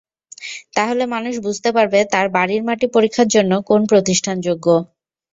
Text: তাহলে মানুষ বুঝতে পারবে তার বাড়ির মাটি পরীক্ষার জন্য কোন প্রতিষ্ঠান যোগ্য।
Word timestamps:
তাহলে 0.75 1.03
মানুষ 1.13 1.33
বুঝতে 1.45 1.69
পারবে 1.75 1.99
তার 2.13 2.27
বাড়ির 2.35 2.61
মাটি 2.67 2.85
পরীক্ষার 2.95 3.27
জন্য 3.35 3.51
কোন 3.69 3.81
প্রতিষ্ঠান 3.91 4.35
যোগ্য। 4.47 4.67